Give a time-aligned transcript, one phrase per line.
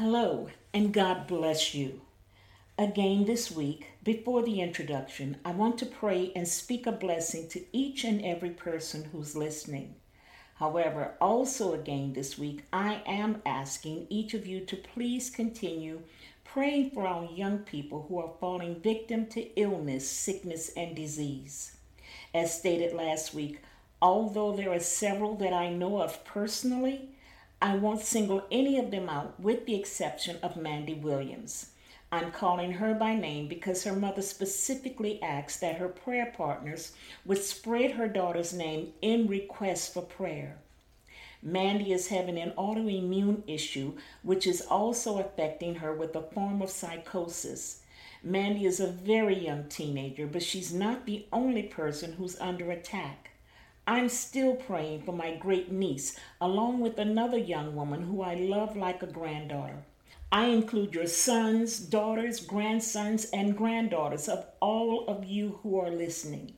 [0.00, 2.00] Hello, and God bless you.
[2.78, 7.62] Again this week, before the introduction, I want to pray and speak a blessing to
[7.70, 9.96] each and every person who's listening.
[10.54, 16.00] However, also again this week, I am asking each of you to please continue
[16.46, 21.76] praying for our young people who are falling victim to illness, sickness, and disease.
[22.32, 23.60] As stated last week,
[24.00, 27.10] although there are several that I know of personally,
[27.62, 31.72] I won't single any of them out with the exception of Mandy Williams.
[32.10, 36.92] I'm calling her by name because her mother specifically asked that her prayer partners
[37.26, 40.56] would spread her daughter's name in request for prayer.
[41.42, 46.70] Mandy is having an autoimmune issue, which is also affecting her with a form of
[46.70, 47.82] psychosis.
[48.22, 53.30] Mandy is a very young teenager, but she's not the only person who's under attack.
[53.90, 58.76] I'm still praying for my great niece, along with another young woman who I love
[58.76, 59.82] like a granddaughter.
[60.30, 66.52] I include your sons, daughters, grandsons, and granddaughters of all of you who are listening.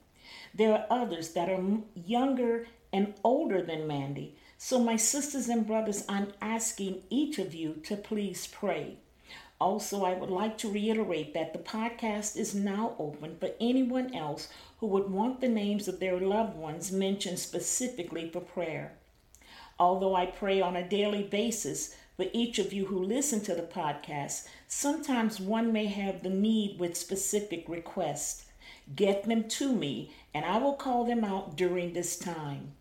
[0.52, 4.36] There are others that are younger and older than Mandy.
[4.58, 8.98] So, my sisters and brothers, I'm asking each of you to please pray.
[9.58, 14.48] Also, I would like to reiterate that the podcast is now open for anyone else
[14.82, 18.90] who would want the names of their loved ones mentioned specifically for prayer.
[19.78, 23.62] Although I pray on a daily basis for each of you who listen to the
[23.62, 28.46] podcast, sometimes one may have the need with specific requests.
[28.96, 32.72] Get them to me, and I will call them out during this time.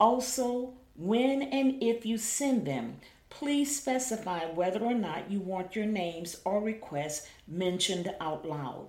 [0.00, 2.96] Also, when and if you send them,
[3.28, 8.88] please specify whether or not you want your names or requests mentioned out loud.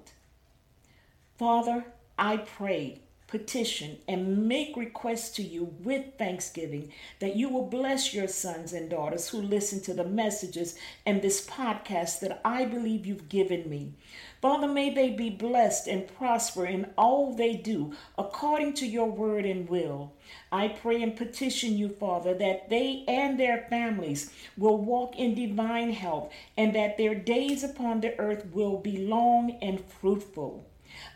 [1.37, 1.83] Father,
[2.17, 8.27] I pray, petition, and make requests to you with thanksgiving that you will bless your
[8.27, 10.75] sons and daughters who listen to the messages
[11.07, 13.93] and this podcast that I believe you've given me.
[14.39, 19.47] Father, may they be blessed and prosper in all they do according to your word
[19.47, 20.13] and will.
[20.51, 25.93] I pray and petition you, Father, that they and their families will walk in divine
[25.93, 30.65] health and that their days upon the earth will be long and fruitful.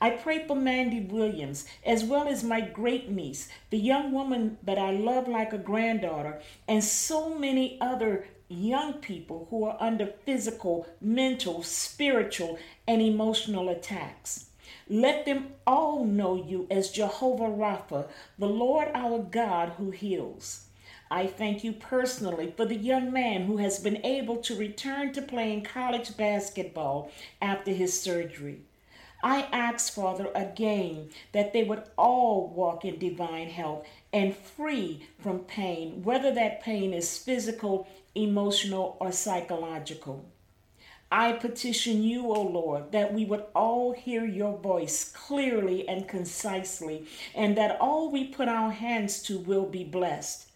[0.02, 4.78] I pray for Mandy Williams, as well as my great niece, the young woman that
[4.78, 10.88] I love like a granddaughter, and so many other young people who are under physical,
[11.02, 12.58] mental, spiritual,
[12.88, 14.46] and emotional attacks.
[14.90, 18.08] Let them all know you as Jehovah Rapha,
[18.40, 20.68] the Lord our God who heals.
[21.10, 25.22] I thank you personally for the young man who has been able to return to
[25.22, 27.12] playing college basketball
[27.42, 28.62] after his surgery.
[29.24, 35.40] I ask, Father, again that they would all walk in divine health and free from
[35.40, 40.26] pain, whether that pain is physical, emotional, or psychological.
[41.12, 47.08] I petition you, O Lord, that we would all hear your voice clearly and concisely,
[47.34, 50.47] and that all we put our hands to will be blessed.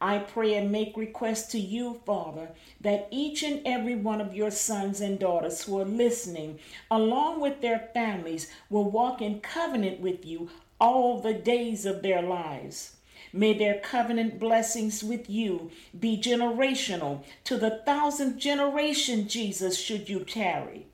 [0.00, 2.50] I pray and make request to you, Father,
[2.80, 6.60] that each and every one of your sons and daughters who are listening,
[6.90, 10.50] along with their families, will walk in covenant with you
[10.80, 12.94] all the days of their lives.
[13.32, 20.20] May their covenant blessings with you be generational to the thousandth generation, Jesus, should you
[20.24, 20.86] tarry.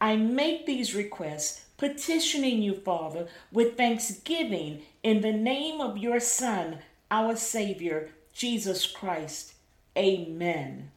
[0.00, 6.78] I make these requests, petitioning you, Father, with thanksgiving in the name of your Son,
[7.10, 9.54] our Savior, Jesus Christ.
[9.96, 10.90] Amen.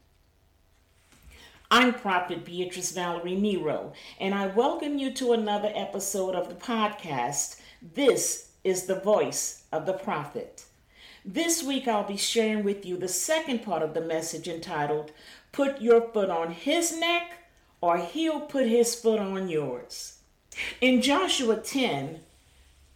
[1.69, 7.59] I'm Prophet Beatrice Valerie Nero, and I welcome you to another episode of the podcast.
[7.81, 10.63] This is the voice of the prophet.
[11.25, 15.11] This week, I'll be sharing with you the second part of the message entitled,
[15.51, 17.49] Put Your Foot on His Neck,
[17.81, 20.19] or He'll Put His Foot on Yours.
[20.79, 22.19] In Joshua 10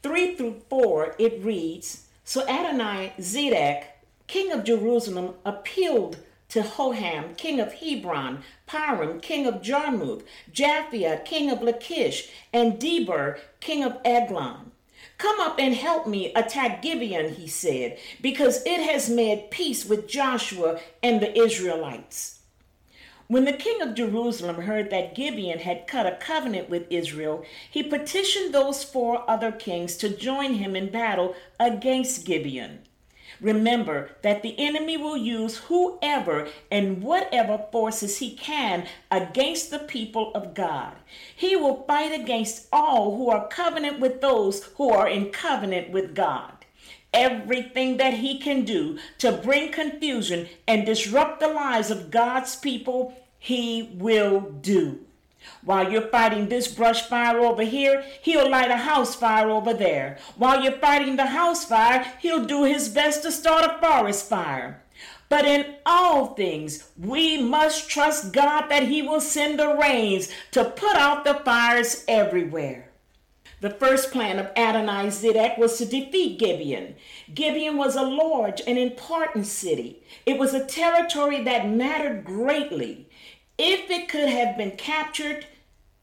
[0.01, 3.83] 3 through 4, it reads So Adonai Zedek,
[4.29, 10.23] king of Jerusalem, appealed to Hoham, king of Hebron, Piram, king of Jarmuth,
[10.53, 14.69] Japhia, king of Lachish, and Debir, king of Eglon
[15.19, 20.07] Come up and help me attack Gibeon, he said, because it has made peace with
[20.07, 22.39] Joshua and the Israelites.
[23.27, 27.83] When the king of Jerusalem heard that Gibeon had cut a covenant with Israel, he
[27.83, 32.79] petitioned those four other kings to join him in battle against Gibeon.
[33.41, 40.31] Remember that the enemy will use whoever and whatever forces he can against the people
[40.35, 40.93] of God.
[41.35, 46.13] He will fight against all who are covenant with those who are in covenant with
[46.13, 46.53] God.
[47.13, 53.13] Everything that he can do to bring confusion and disrupt the lives of God's people,
[53.39, 54.99] he will do.
[55.63, 60.17] While you're fighting this brush fire over here, he'll light a house fire over there.
[60.35, 64.83] While you're fighting the house fire, he'll do his best to start a forest fire.
[65.29, 70.65] But in all things, we must trust God that He will send the rains to
[70.65, 72.89] put out the fires everywhere.
[73.61, 76.95] The first plan of Adonai Zedek was to defeat Gibeon.
[77.33, 80.01] Gibeon was a large and important city.
[80.25, 83.08] It was a territory that mattered greatly.
[83.61, 85.45] If it could have been captured,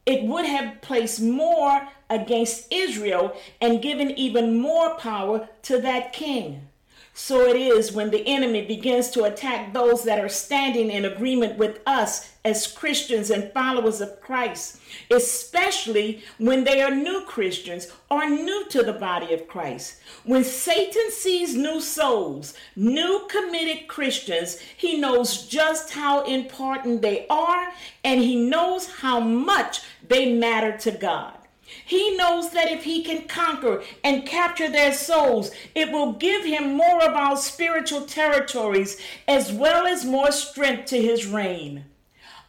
[0.04, 6.68] it would have placed more against Israel and given even more power to that king.
[7.14, 11.56] So it is when the enemy begins to attack those that are standing in agreement
[11.56, 14.78] with us as Christians and followers of Christ,
[15.10, 19.96] especially when they are new Christians or new to the body of Christ.
[20.22, 27.72] When Satan sees new souls, new committed Christians, he knows just how important they are
[28.04, 31.36] and he knows how much they matter to God.
[31.84, 36.76] He knows that if he can conquer and capture their souls, it will give him
[36.76, 41.86] more of our spiritual territories as well as more strength to his reign.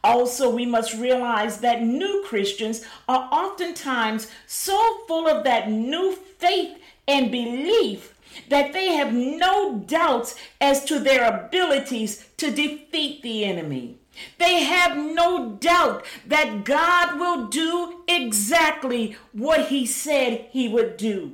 [0.07, 6.77] Also, we must realize that new Christians are oftentimes so full of that new faith
[7.09, 8.13] and belief
[8.47, 13.97] that they have no doubts as to their abilities to defeat the enemy.
[14.37, 21.33] They have no doubt that God will do exactly what he said he would do.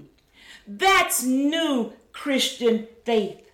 [0.66, 3.52] That's new Christian faith.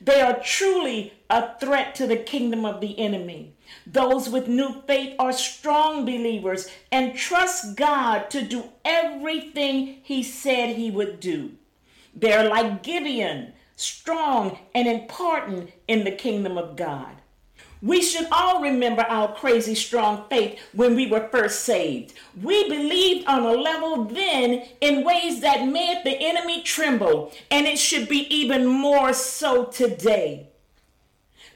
[0.00, 3.53] They are truly a threat to the kingdom of the enemy.
[3.86, 10.76] Those with new faith are strong believers and trust God to do everything he said
[10.76, 11.52] he would do.
[12.14, 17.16] They're like Gibeon, strong and important in the kingdom of God.
[17.82, 22.14] We should all remember our crazy strong faith when we were first saved.
[22.40, 27.78] We believed on a level then in ways that made the enemy tremble, and it
[27.78, 30.48] should be even more so today.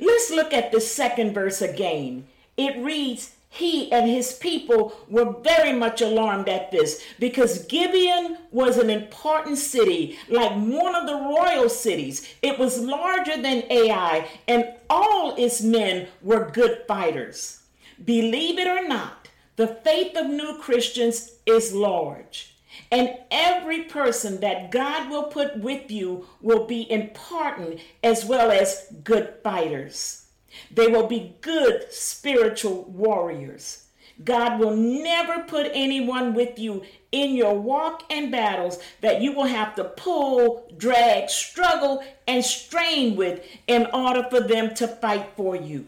[0.00, 2.27] Let's look at the second verse again.
[2.56, 8.77] It reads, he and his people were very much alarmed at this because Gibeon was
[8.77, 12.29] an important city, like one of the royal cities.
[12.43, 17.62] It was larger than Ai, and all its men were good fighters.
[18.05, 22.55] Believe it or not, the faith of new Christians is large.
[22.90, 28.87] And every person that God will put with you will be important as well as
[29.05, 30.26] good fighters.
[30.70, 33.85] They will be good spiritual warriors.
[34.25, 36.82] God will never put anyone with you
[37.12, 43.14] in your walk and battles that you will have to pull, drag, struggle, and strain
[43.17, 45.87] with in order for them to fight for you.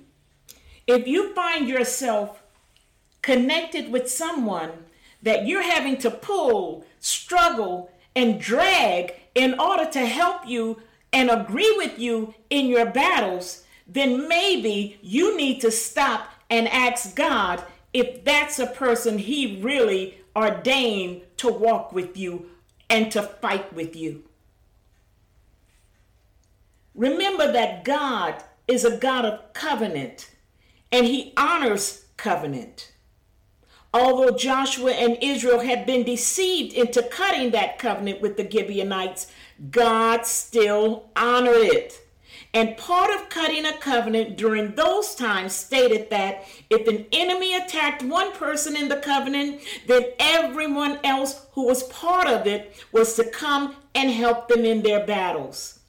[0.87, 2.43] If you find yourself
[3.23, 4.71] connected with someone
[5.23, 10.81] that you're having to pull, struggle, and drag in order to help you
[11.13, 17.15] and agree with you in your battles, then maybe you need to stop and ask
[17.15, 17.63] God
[17.93, 22.51] if that's a person He really ordained to walk with you
[22.89, 24.25] and to fight with you.
[26.95, 30.31] Remember that God is a God of covenant
[30.93, 32.93] and He honors covenant.
[33.93, 39.27] Although Joshua and Israel had been deceived into cutting that covenant with the Gibeonites,
[39.71, 42.01] God still honored it.
[42.53, 48.03] And part of cutting a covenant during those times stated that if an enemy attacked
[48.03, 53.25] one person in the covenant, then everyone else who was part of it was to
[53.31, 55.81] come and help them in their battles.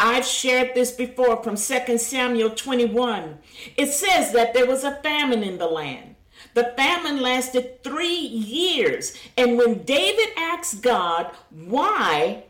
[0.00, 3.38] I've shared this before from 2 Samuel 21.
[3.76, 6.16] It says that there was a famine in the land.
[6.54, 9.14] The famine lasted three years.
[9.36, 12.44] And when David asked God why,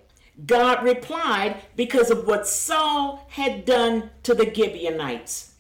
[0.46, 5.54] God replied, because of what Saul had done to the Gibeonites.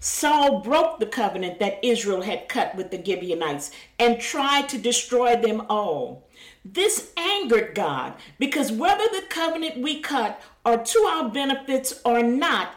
[0.00, 3.70] Saul broke the covenant that Israel had cut with the Gibeonites
[4.00, 6.28] and tried to destroy them all.
[6.64, 12.74] This angered God because whether the covenant we cut are to our benefits or not,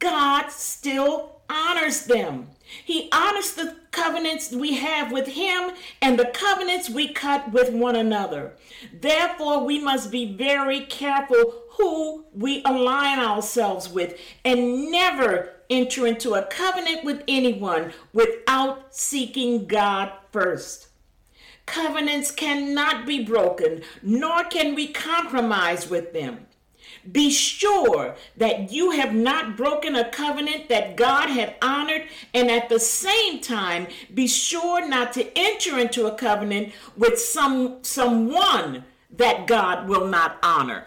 [0.00, 2.48] God still honors them.
[2.84, 7.96] He honors the covenants we have with Him and the covenants we cut with one
[7.96, 8.52] another.
[8.92, 16.34] Therefore, we must be very careful who we align ourselves with and never enter into
[16.34, 20.88] a covenant with anyone without seeking God first.
[21.66, 26.46] Covenants cannot be broken, nor can we compromise with them.
[27.10, 32.02] Be sure that you have not broken a covenant that God had honored,
[32.34, 37.78] and at the same time, be sure not to enter into a covenant with some
[37.82, 40.86] someone that God will not honor.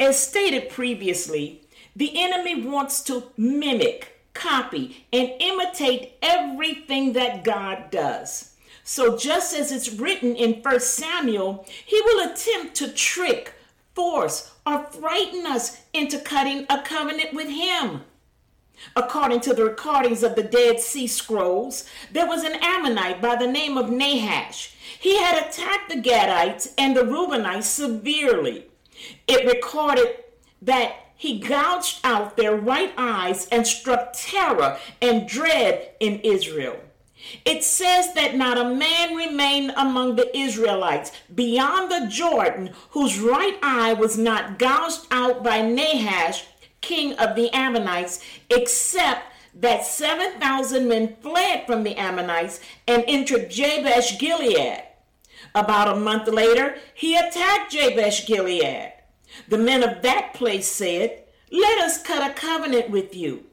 [0.00, 1.62] As stated previously,
[1.94, 8.54] the enemy wants to mimic, copy, and imitate everything that God does.
[8.84, 13.54] So, just as it's written in 1 Samuel, he will attempt to trick,
[13.94, 18.02] force, or frighten us into cutting a covenant with him.
[18.96, 23.46] According to the recordings of the Dead Sea Scrolls, there was an Ammonite by the
[23.46, 24.74] name of Nahash.
[24.98, 28.66] He had attacked the Gadites and the Reubenites severely.
[29.26, 30.16] It recorded
[30.62, 36.80] that he gouged out their right eyes and struck terror and dread in Israel.
[37.44, 43.58] It says that not a man remained among the Israelites beyond the Jordan whose right
[43.62, 46.44] eye was not gouged out by Nahash,
[46.80, 54.18] king of the Ammonites, except that 7,000 men fled from the Ammonites and entered Jabesh
[54.18, 54.82] Gilead.
[55.54, 58.92] About a month later, he attacked Jabesh Gilead.
[59.48, 63.46] The men of that place said, Let us cut a covenant with you.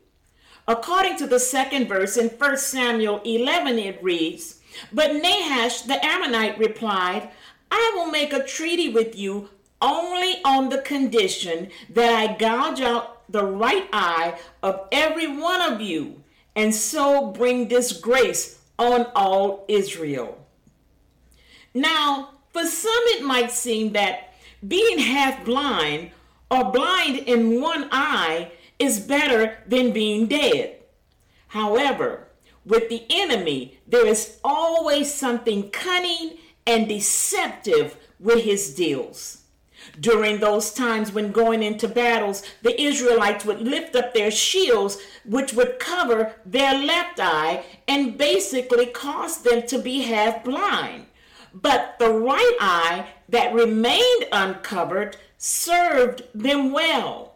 [0.69, 4.59] According to the second verse in 1 Samuel 11, it reads,
[4.93, 7.31] But Nahash the Ammonite replied,
[7.71, 9.49] I will make a treaty with you
[9.81, 15.81] only on the condition that I gouge out the right eye of every one of
[15.81, 16.21] you,
[16.55, 20.38] and so bring disgrace on all Israel.
[21.73, 24.35] Now, for some, it might seem that
[24.67, 26.11] being half blind
[26.51, 30.77] or blind in one eye is better than being dead.
[31.50, 32.27] However,
[32.65, 39.39] with the enemy, there is always something cunning and deceptive with his deals.
[40.00, 45.53] During those times when going into battles, the Israelites would lift up their shields, which
[45.53, 51.05] would cover their left eye and basically cause them to be half blind.
[51.53, 57.28] But the right eye that remained uncovered served them well.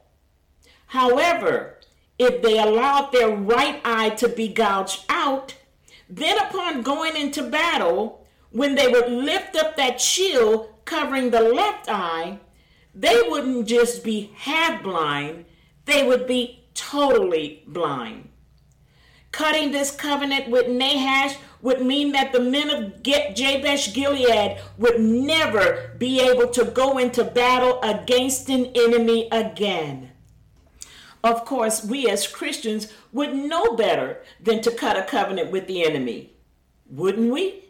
[0.94, 1.80] However,
[2.20, 5.56] if they allowed their right eye to be gouged out,
[6.08, 11.90] then upon going into battle, when they would lift up that shield covering the left
[11.90, 12.38] eye,
[12.94, 15.46] they wouldn't just be half blind,
[15.86, 18.30] they would be totally blind.
[19.32, 25.96] Cutting this covenant with Nahash would mean that the men of Jabesh Gilead would never
[25.98, 30.12] be able to go into battle against an enemy again.
[31.24, 35.86] Of course, we as Christians would know better than to cut a covenant with the
[35.86, 36.34] enemy,
[36.90, 37.64] wouldn't we?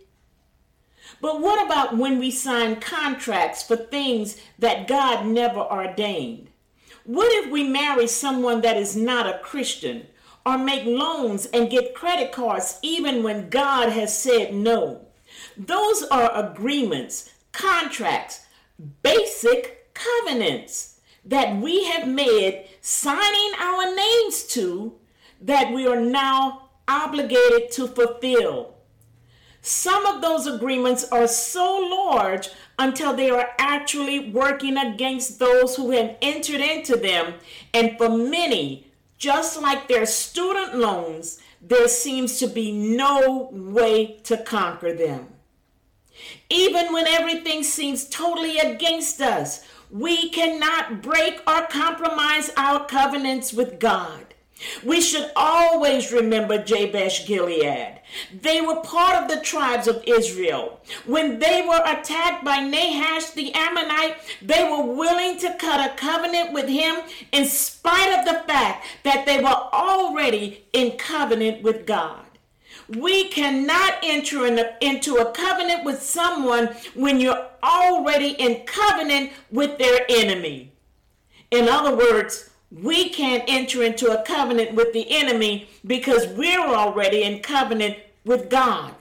[1.21, 6.49] But what about when we sign contracts for things that God never ordained?
[7.05, 10.07] What if we marry someone that is not a Christian
[10.45, 15.05] or make loans and get credit cards even when God has said no?
[15.55, 18.45] Those are agreements, contracts,
[19.01, 24.93] basic covenants that we have made signing our names to
[25.39, 28.75] that we are now obligated to fulfill.
[29.61, 35.91] Some of those agreements are so large until they are actually working against those who
[35.91, 37.35] have entered into them.
[37.73, 44.35] And for many, just like their student loans, there seems to be no way to
[44.43, 45.27] conquer them.
[46.49, 53.79] Even when everything seems totally against us, we cannot break or compromise our covenants with
[53.79, 54.33] God.
[54.83, 57.99] We should always remember Jabesh Gilead.
[58.41, 60.81] They were part of the tribes of Israel.
[61.05, 66.53] When they were attacked by Nahash the Ammonite, they were willing to cut a covenant
[66.53, 66.95] with him
[67.31, 72.22] in spite of the fact that they were already in covenant with God.
[72.97, 79.31] We cannot enter in a, into a covenant with someone when you're already in covenant
[79.51, 80.71] with their enemy.
[81.51, 87.23] In other words, we can't enter into a covenant with the enemy because we're already
[87.23, 88.95] in covenant with God.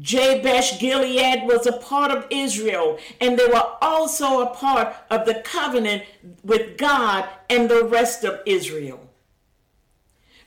[0.00, 5.42] Jabesh Gilead was a part of Israel, and they were also a part of the
[5.44, 6.04] covenant
[6.42, 9.10] with God and the rest of Israel.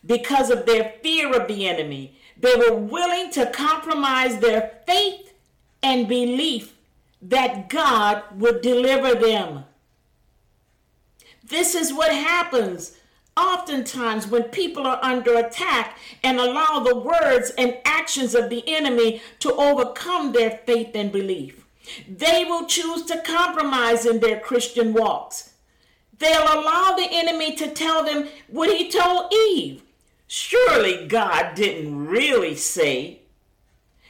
[0.03, 5.33] Because of their fear of the enemy, they were willing to compromise their faith
[5.81, 6.73] and belief
[7.21, 9.63] that God would deliver them.
[11.47, 12.97] This is what happens
[13.37, 19.21] oftentimes when people are under attack and allow the words and actions of the enemy
[19.39, 21.65] to overcome their faith and belief.
[22.07, 25.51] They will choose to compromise in their Christian walks.
[26.17, 29.81] they'll allow the enemy to tell them what he told Eve.
[30.27, 33.21] Surely God didn't really say,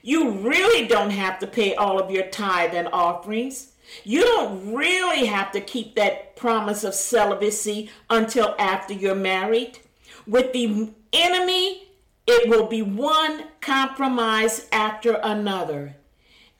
[0.01, 3.73] you really don't have to pay all of your tithe and offerings.
[4.03, 9.79] You don't really have to keep that promise of celibacy until after you're married.
[10.27, 11.87] With the enemy,
[12.27, 15.95] it will be one compromise after another.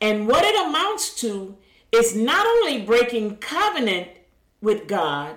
[0.00, 1.56] And what it amounts to
[1.92, 4.08] is not only breaking covenant
[4.60, 5.36] with God,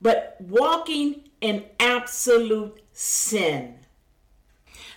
[0.00, 3.74] but walking in absolute sin.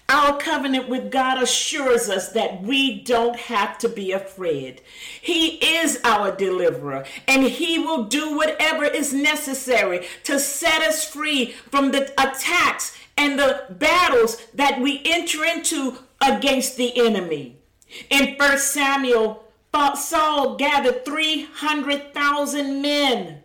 [0.08, 4.82] Our covenant with God assures us that we don't have to be afraid.
[5.22, 11.51] He is our deliverer, and He will do whatever is necessary to set us free
[11.70, 17.58] from the attacks and the battles that we enter into against the enemy.
[18.10, 19.44] In 1 Samuel,
[19.96, 23.44] Saul gathered 300,000 men.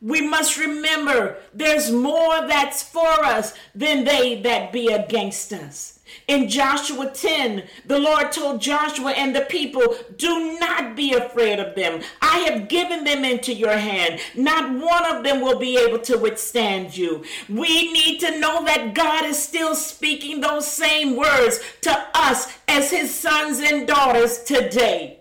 [0.00, 5.98] We must remember there's more that's for us than they that be against us.
[6.26, 11.74] In Joshua 10, the Lord told Joshua and the people, Do not be afraid of
[11.74, 12.02] them.
[12.22, 14.20] I have given them into your hand.
[14.34, 17.24] Not one of them will be able to withstand you.
[17.48, 22.90] We need to know that God is still speaking those same words to us as
[22.90, 25.17] his sons and daughters today.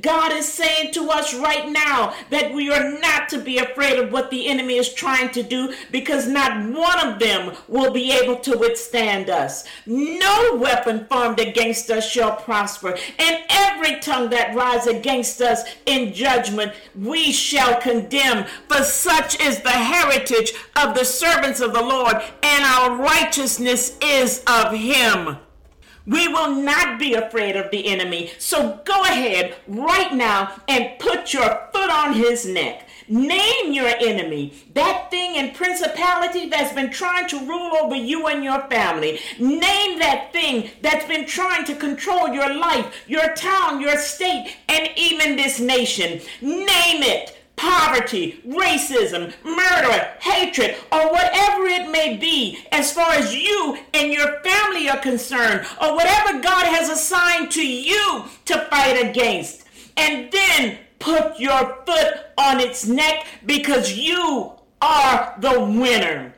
[0.00, 4.12] God is saying to us right now that we are not to be afraid of
[4.12, 8.36] what the enemy is trying to do because not one of them will be able
[8.40, 9.64] to withstand us.
[9.86, 16.12] No weapon formed against us shall prosper, and every tongue that rise against us in
[16.12, 18.46] judgment we shall condemn.
[18.68, 24.42] For such is the heritage of the servants of the Lord, and our righteousness is
[24.46, 25.38] of him.
[26.10, 28.32] We will not be afraid of the enemy.
[28.38, 32.88] So go ahead right now and put your foot on his neck.
[33.06, 38.44] Name your enemy, that thing and principality that's been trying to rule over you and
[38.44, 39.18] your family.
[39.38, 44.88] Name that thing that's been trying to control your life, your town, your state, and
[44.96, 46.20] even this nation.
[46.40, 53.76] Name it poverty, racism, murder, hatred, or whatever it may be, as far as you
[53.92, 59.64] and your family are concerned, or whatever God has assigned to you to fight against.
[59.98, 66.32] And then put your foot on its neck because you are the winner.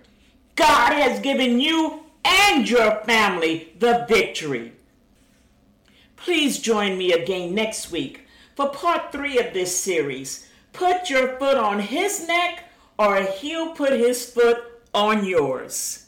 [0.57, 4.73] God has given you and your family the victory.
[6.17, 11.57] Please join me again next week for part three of this series put your foot
[11.57, 12.65] on his neck
[12.99, 14.59] or he'll put his foot
[14.95, 16.07] on yours.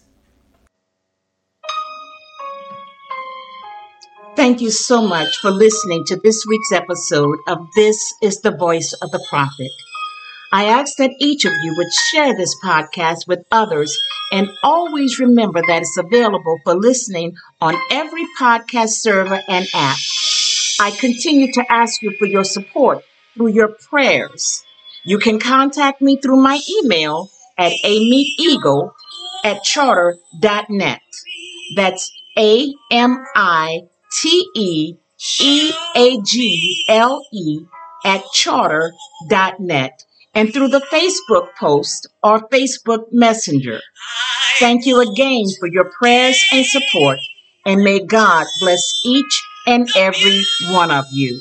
[4.37, 8.93] Thank you so much for listening to this week's episode of This is the Voice
[8.95, 9.71] of the Prophet.
[10.53, 13.97] I ask that each of you would share this podcast with others
[14.33, 19.97] and always remember that it's available for listening on every podcast server and app.
[20.81, 24.65] I continue to ask you for your support through your prayers.
[25.05, 28.93] You can contact me through my email at amiteeagle
[29.45, 31.03] at charter.net.
[31.77, 33.83] That's A M I
[34.21, 34.95] T E
[35.41, 37.61] E A G L E
[38.05, 43.81] at charter.net and through the Facebook post or Facebook Messenger.
[44.59, 47.19] Thank you again for your prayers and support,
[47.67, 51.41] and may God bless each and every one of you.